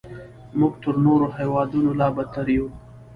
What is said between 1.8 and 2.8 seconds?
لا بدتر یو.